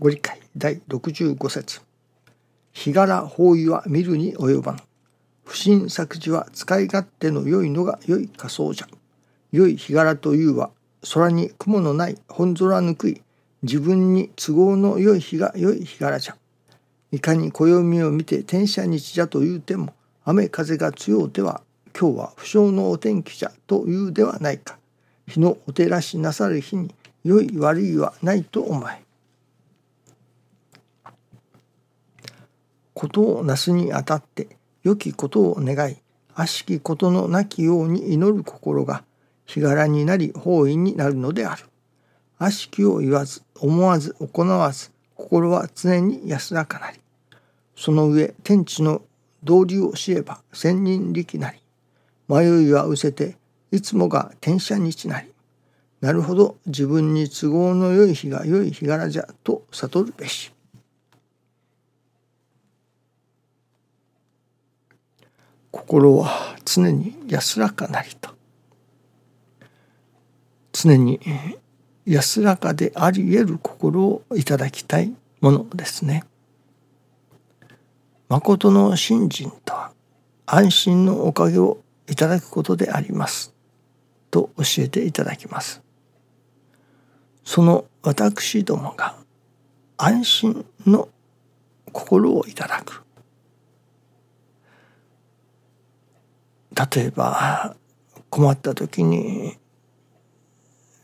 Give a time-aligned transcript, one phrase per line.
[0.00, 1.80] ご理解第65節
[2.72, 4.78] 日柄法医は見るに及ばぬ。
[5.44, 8.88] 不審作事は使い勝手の良いのが良い仮想じゃ。
[9.52, 10.70] 良い日柄というは
[11.12, 13.22] 空に雲のない本空ぬくい
[13.62, 16.36] 自分に都合の良い日が良い日柄じゃ。
[17.12, 21.62] いかに暦を見て天赦日じゃと言うても雨風が強うては
[21.96, 24.76] 今日は不祥のお天気じゃというではないか。
[25.28, 26.92] 日のお照らしなさる日に
[27.22, 29.03] 良い悪いはないと思え。
[32.94, 34.48] ことをなすにあたって
[34.82, 35.96] 良きことを願い
[36.34, 39.04] 悪しきことのなきように祈る心が
[39.44, 41.64] 日柄になり法院になるのである。
[42.38, 47.00] 悪しきを言わず思わず行わず心は常に安らかなり
[47.76, 49.02] その上天地の
[49.42, 51.58] 道理を知れば千人力なり
[52.28, 53.36] 迷いは失せて
[53.70, 55.32] いつもが天赦日なり
[56.00, 60.53] なるほど自分に都合の良い日が良い日柄じゃと悟るべし。
[65.74, 68.30] 心は常に安らかなりと
[70.72, 71.18] 常に
[72.06, 76.24] 安らかであり得る心をいただきたいものですね。
[78.28, 79.92] 誠の信心とは
[80.46, 81.78] 安心のおかげを
[82.08, 83.52] いただくことであります
[84.30, 85.82] と教えていただきます。
[87.44, 89.16] その私どもが
[89.96, 91.08] 安心の
[91.92, 93.03] 心をいただく
[96.74, 97.76] 例えば
[98.30, 99.56] 困った時に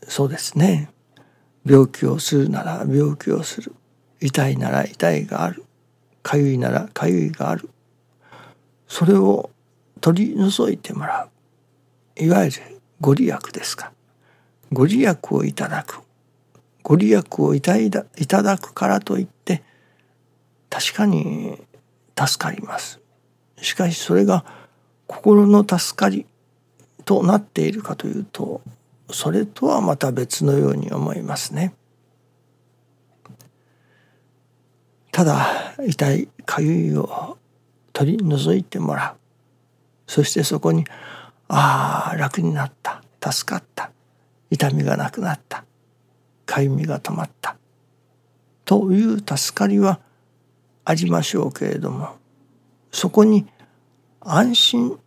[0.07, 0.91] そうですね。
[1.65, 3.73] 病気をするなら病気をする。
[4.19, 5.63] 痛いなら痛いがある。
[6.21, 7.69] かゆいならかゆいがある。
[8.87, 9.49] それを
[10.01, 11.29] 取り除いてもら
[12.17, 12.23] う。
[12.23, 12.57] いわゆる
[12.99, 13.93] ご利益ですか。
[14.73, 16.01] ご利益をいただく。
[16.83, 17.79] ご利益をいた
[18.43, 19.63] だくからといって
[20.69, 21.57] 確かに
[22.19, 22.99] 助かります。
[23.61, 24.43] しかしそれが
[25.11, 26.25] 心の助かり
[27.03, 28.61] となっているかというと
[29.09, 31.73] それとはまた別のように思いますね。
[35.11, 37.37] ただ痛いかゆいを
[37.91, 39.17] 取り除いてもらう。
[40.09, 40.85] そしてそこに
[41.49, 43.03] 「ああ楽になった。
[43.21, 43.91] 助かった。
[44.49, 45.65] 痛みがなくなった。
[46.45, 47.57] かゆみが止まった」
[48.63, 49.99] という助かりは
[50.85, 52.15] ありましょうけれども
[52.93, 53.45] そこに
[54.21, 54.99] 安心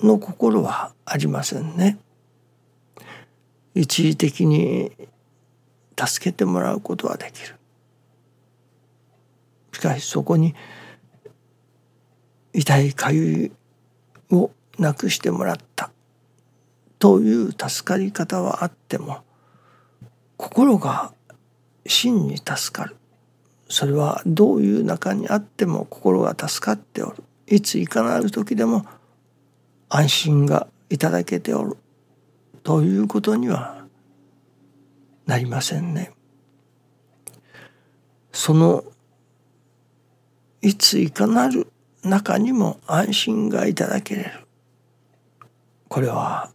[0.00, 1.98] の心はありませんね。
[3.74, 4.92] 一時的に
[5.98, 7.56] 助けてもらうことはできる。
[9.72, 10.54] しかしそこに
[12.52, 13.52] 痛いかゆい
[14.34, 15.90] をなくしてもらった
[16.98, 19.22] という助かり方はあっても
[20.36, 21.12] 心が
[21.86, 22.96] 真に助かる
[23.68, 28.86] それはどういう中にあっても心が助かっておるいついかなる時でも
[29.90, 31.76] 安心がいただけておる
[32.62, 33.84] ということには
[35.26, 36.12] なりませんね。
[38.32, 38.84] その
[40.62, 41.70] いついかなる
[42.02, 44.30] 中にも安心がいただけれる
[45.88, 46.50] これは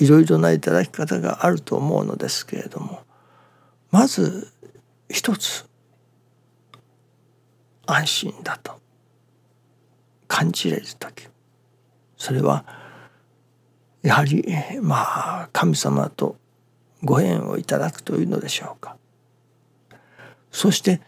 [0.00, 3.02] いろいろないただき方があると思うのですけれども
[3.90, 4.50] まず
[5.10, 5.68] 一つ
[7.84, 8.81] 安心だと
[10.32, 11.28] 感じれる時
[12.16, 12.64] それは
[14.00, 14.42] やはり
[14.80, 16.36] まあ神様と
[17.04, 18.96] ご縁をいただくというのでしょうか。
[20.50, 21.02] そして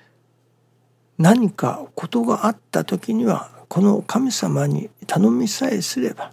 [1.17, 6.33] 何かことがあった時にはこの神様に頼みさえすれば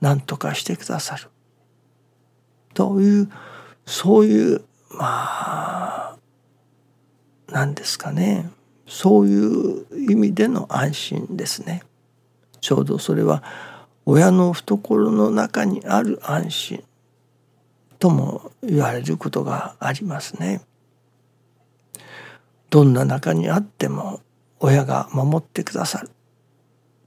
[0.00, 1.28] 何とかしてくださる。
[2.72, 3.30] という
[3.84, 6.16] そういうまあ
[7.48, 8.48] 何ですかね。
[8.86, 11.82] そういう意味での安心ですね。
[12.60, 13.42] ちょうどそれは
[14.06, 16.84] 親の懐の中にある安心
[17.98, 20.62] とも言われることがありますね。
[22.70, 24.20] どんな中にあっても
[24.60, 26.10] 親が守ってくださる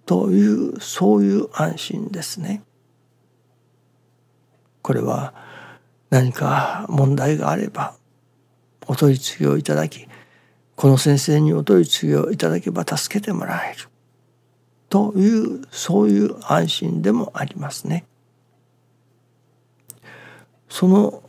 [0.05, 2.63] というそういう安心ですね。
[4.81, 5.33] これは
[6.09, 7.95] 何か問題があれば
[8.85, 10.07] お取り次ぎをいただき
[10.75, 13.87] この先生にお取り次ぎをいただけば助けてもらえる
[14.93, 18.05] というそういう安心でもありますね。
[20.69, 21.23] その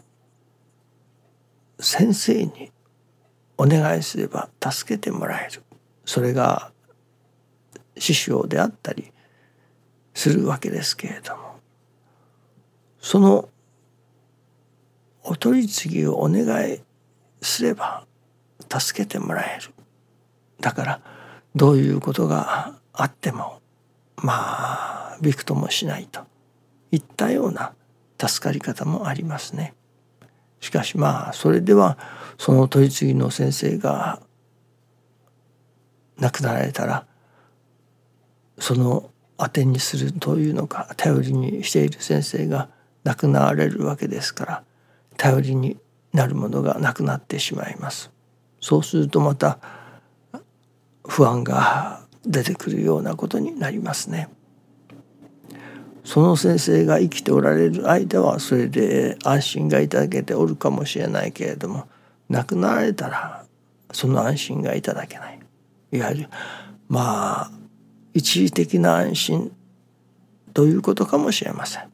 [1.81, 2.71] 先生に
[3.57, 5.63] お願いすれば助けてもらえる。
[6.05, 6.73] それが
[7.97, 9.13] 師匠であったり
[10.13, 11.55] するわけですけれども。
[13.01, 13.49] その
[15.23, 16.83] お取り次ぎをお願い
[17.41, 18.05] すれば
[18.71, 19.73] 助けてもらえる。
[20.61, 21.01] だから
[21.57, 23.61] どういうことがあっても
[24.17, 26.21] まあびくともしないと
[26.91, 27.75] いったような
[28.19, 29.75] 助かり方もありますね。
[30.61, 31.99] しかしまあそれでは
[32.39, 34.23] その取り次ぎの先生が
[36.19, 37.07] 亡くなられたら
[38.59, 42.71] その当てにするというのか頼りにしている先生が
[43.03, 44.65] 亡くなられるわけですから
[45.17, 45.77] 頼りに
[46.13, 48.11] なるものがなくなってしまいます。
[48.61, 49.59] そうするとまた
[51.07, 54.29] 不安が出てくるようなことになりますね。
[56.05, 61.89] その先生が生きておられる間はそれで安心がいただけておるかもしれないけれども
[62.29, 63.47] 亡くなられたら
[63.91, 65.39] その安心がいただけない
[65.93, 66.29] いわゆる
[66.89, 67.51] まあ
[68.13, 69.53] 一時的な安心
[70.53, 71.91] ということかもしれません。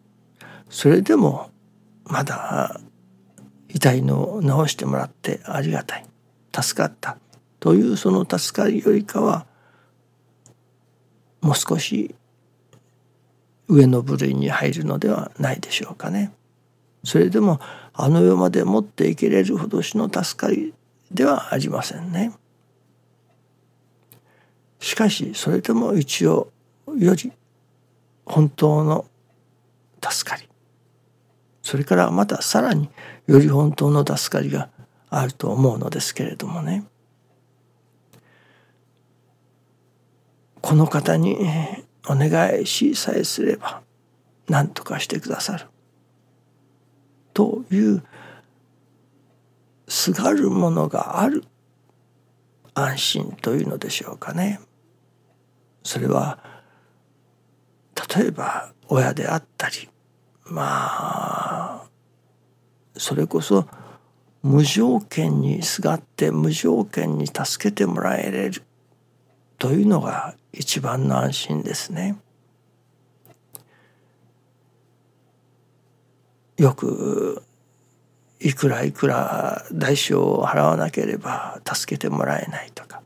[0.68, 1.50] それでも
[2.04, 2.80] まだ
[3.68, 6.06] 痛いのを治してもらってありがたい
[6.52, 7.16] 助かった
[7.60, 9.46] というその助かりよりかは
[11.40, 12.14] もう少し
[13.68, 16.32] 上の部類に入るのではないでしょうかね。
[17.04, 17.60] それでも
[17.94, 20.74] あの世まで持っていけれるほどしの助かり
[21.10, 22.32] ではありませんね。
[24.80, 26.50] しかしそれでも一応
[26.98, 27.32] より
[28.24, 29.06] 本当の
[30.02, 30.48] 助かり
[31.62, 32.88] それからまたさらに
[33.26, 34.70] より本当の助かりが
[35.10, 36.84] あると思うのですけれどもね
[40.62, 41.38] この方に
[42.08, 43.82] お願いしさえすれば
[44.48, 45.66] 何とかしてくださる。
[47.32, 48.02] という
[49.88, 51.44] すがるものがある。
[52.74, 54.60] 安心というのでしょうかね。
[55.82, 56.38] それは
[58.14, 59.88] 例えば親であったり
[60.44, 61.84] まあ
[62.96, 63.66] それこそ
[64.42, 68.62] 無条件にすがって無条件に助けてもらえれる。
[69.58, 72.16] というのが一番の安心ですね。
[76.56, 77.42] よく
[78.38, 83.02] いくらいくら代償を払わなければ助けてもらえないとか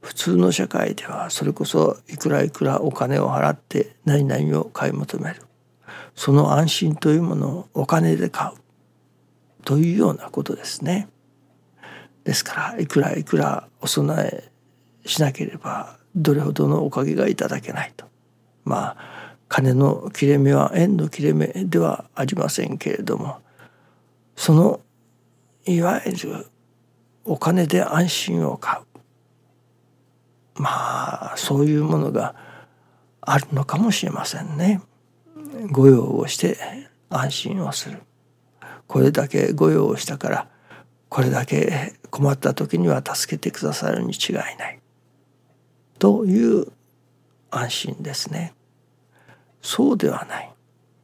[0.00, 5.42] 普通の社会ではそれこそいくらいくらお金を払って何々を買い求める
[6.14, 8.54] その安心というものをお金で買う
[9.64, 11.08] というようなことですね。
[12.24, 14.50] ですからいくらいくらお供え
[15.04, 18.06] しなければどれほどのおかげがいただけないと。
[18.64, 23.40] まあ金の切れ目は縁の切れ目ではありませんけれども
[24.36, 24.80] その
[25.66, 26.46] いわゆる
[27.24, 28.84] お金で安心を買う。
[30.60, 32.34] まあそういうものが
[33.20, 34.80] あるのかもしれませんね。
[35.70, 36.56] 御用をして
[37.08, 38.02] 安心をする。
[38.86, 40.48] これだけ御用をしたから
[41.08, 44.79] これだけ困った時には助けてくださるに違いない。
[46.00, 46.66] という
[47.50, 48.54] 安心ですね。
[49.62, 50.50] そうではない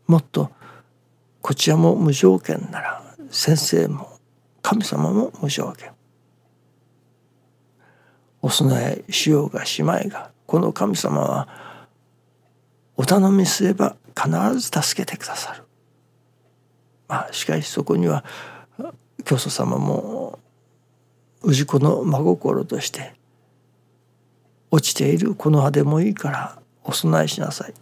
[0.07, 0.51] もっと
[1.43, 4.19] こちらも無条件なら先生も
[4.63, 5.91] 神様も無条件
[8.41, 11.49] お供えしようがしまいがこの神様は
[12.97, 15.65] お頼みすれば必ず助けてくださる。
[17.09, 18.25] まあ、しかしそこには
[19.25, 20.39] 教祖様も
[21.45, 23.15] 氏子の真心として
[24.77, 25.35] 落ちている。
[25.35, 27.75] この葉でもいいからお供えしなさい。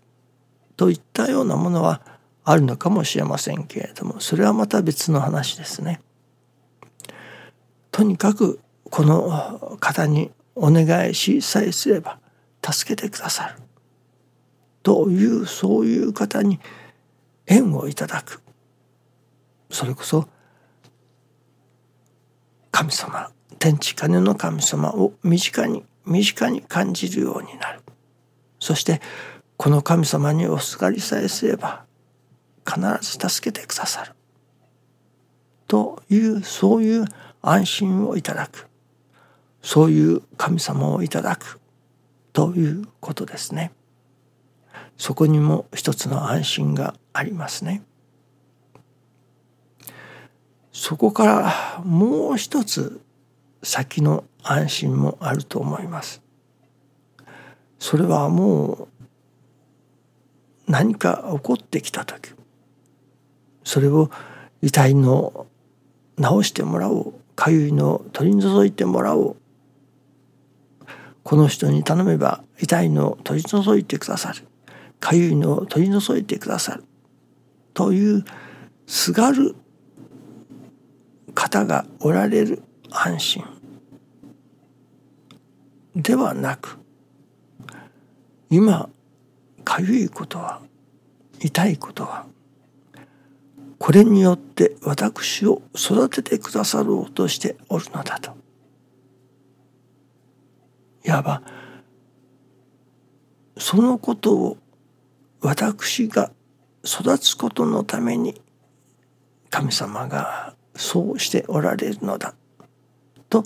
[0.77, 2.03] といったようなものは
[2.45, 6.01] あるのかもしれませんけれどもそれはまた別の話ですね。
[7.91, 8.61] とにかく
[8.91, 12.21] この方にお願いしさえすれば
[12.65, 13.57] 助けてくださる。
[14.85, 16.61] というそういう方に
[17.47, 18.41] 縁をいただく。
[19.71, 20.29] それこそ
[22.71, 27.81] 神様天地金の神様を身近に身近に感じるようになる
[28.59, 29.01] そして
[29.57, 31.85] この神様におすがりさえすれば
[32.67, 34.13] 必ず助けてくださる
[35.69, 37.05] というそういう
[37.43, 38.69] 安心をいただく
[39.63, 41.61] そういう神様をいただく
[42.33, 43.73] ということですね。
[44.99, 47.83] そこにも一つの安心がありますね。
[50.73, 53.01] そこからもう一つ
[53.63, 56.23] 先の安心もあると思います。
[57.79, 58.89] それはもう
[60.67, 62.31] 何か起こってきた時
[63.65, 64.11] それを
[64.63, 65.47] 遺体の
[66.17, 69.37] 治してもらおうかゆいの取り除いてもらおう
[71.23, 74.47] この人に頼めば痛いの取り除いてくださる
[75.01, 76.85] かゆいの取り除いてくださる
[77.75, 78.25] という
[78.87, 79.55] すがる
[81.35, 83.54] 方がおられる安心
[85.95, 86.79] ではなく
[88.51, 88.89] 今
[89.65, 90.61] かゆいことは
[91.41, 92.27] 痛いことは
[93.79, 98.35] これによって私を育ててくださろうとしておるのだと。
[101.05, 101.43] いわば
[103.59, 104.57] そのことを
[105.41, 106.33] 私が
[106.83, 108.41] 育つことのために
[109.51, 112.35] 神様がそうしておられるのだ
[113.29, 113.45] と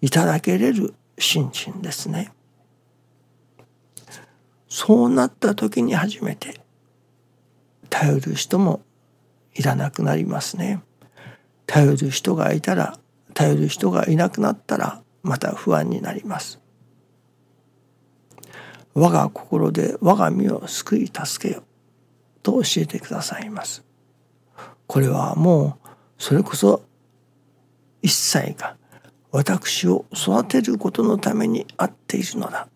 [0.00, 2.32] いただけれる信心ですね。
[4.68, 6.60] そうなった時に初めて
[7.90, 8.82] 頼る人も
[9.54, 10.82] いらなくなりますね。
[11.66, 12.98] 頼る人がいたら
[13.34, 16.58] 頼る人がいなくなったらまた不安になります。
[18.94, 21.62] 我が心で我が身を救い助けよ
[22.42, 23.84] と教えてくださいます。
[24.86, 25.88] これはもう
[26.18, 26.82] それこそ
[28.02, 28.76] 一切が
[29.32, 32.68] 私を育てることのためにあっているのだ。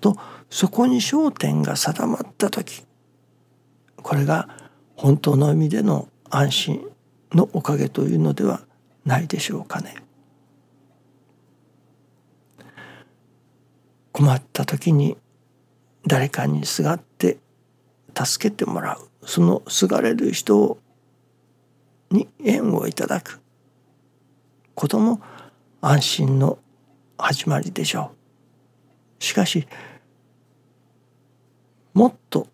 [0.00, 0.16] と
[0.50, 2.84] そこに焦点が定まった時
[3.96, 4.48] これが
[4.96, 6.88] 本当の意味での安心
[7.32, 8.62] のおかげというのでは
[9.04, 9.94] ないでしょうかね。
[14.12, 15.16] 困った時に
[16.06, 17.38] 誰かにすがって
[18.14, 19.08] 助けてもらう。
[19.24, 20.78] そのすがれる人
[22.10, 23.40] に縁をいただく。
[24.74, 25.20] ことも
[25.84, 26.58] 安心の
[27.18, 28.12] 始まりでしょ
[29.20, 29.24] う。
[29.24, 29.66] しかし
[31.92, 32.46] もっと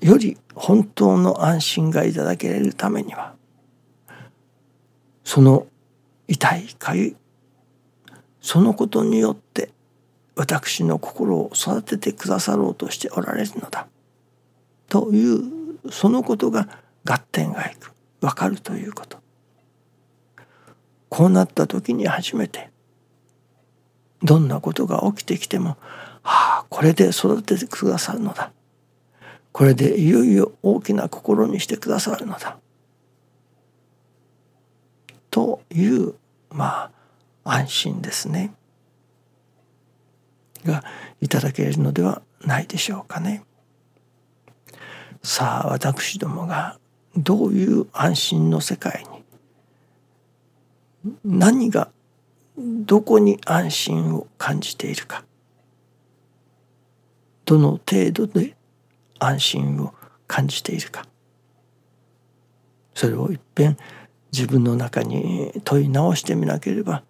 [0.00, 3.34] より本当の安心がいただけるためには
[5.22, 5.68] その
[6.26, 7.16] 痛いかゆい
[8.40, 9.70] そのことによって
[10.34, 13.86] 私の心を育ててくださろうとしておられるのだ
[14.88, 15.42] という
[15.92, 16.68] そのことが
[17.04, 19.19] 合点がいく分かるということ
[21.10, 22.70] こうなった時に初めて
[24.22, 25.76] どんなことが起きてきても
[26.22, 28.52] ああこれで育ててくださるのだ。
[29.52, 32.58] これでいよいよ大きな心にしてくださるのだ。
[35.30, 36.14] という
[36.50, 36.90] ま
[37.44, 38.54] あ安心ですね。
[40.64, 40.84] が
[41.20, 43.44] いただけるのではないでしょうかね。
[45.22, 46.78] さあ私どもが
[47.16, 49.19] どういう安心の世界に
[51.24, 51.90] 何が
[52.58, 55.24] どこに安心を感じているか
[57.44, 58.56] どの程度で
[59.18, 59.94] 安心を
[60.26, 61.06] 感じているか
[62.94, 63.76] それをいっぺん
[64.32, 67.02] 自分の中に問い直してみなければ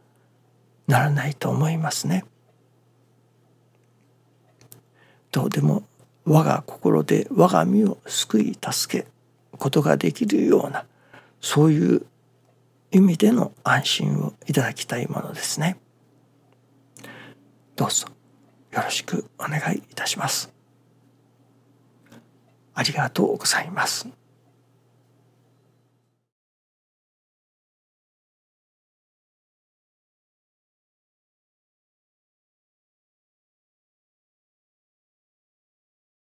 [0.87, 2.25] ならないと思いますね。
[5.31, 5.85] どうでも
[6.25, 9.07] 我が心で我が身を救い助け
[9.59, 10.85] ことができるような
[11.41, 12.07] そういう
[12.93, 15.79] 意味での安心をいただきたいものですね。
[17.77, 18.07] どうぞ
[18.73, 20.53] よろしくお願いいたします。
[22.75, 24.09] ありがとうございます。